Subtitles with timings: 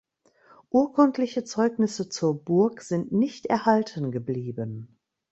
[0.71, 4.97] Urkundliche Zeugnisse zur Burg sind nicht erhalten geblieben.